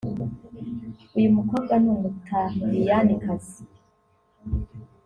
uyu 1.17 1.29
mukobwa 1.37 1.73
ni 1.81 1.89
umutaliyanikazi 1.95 3.57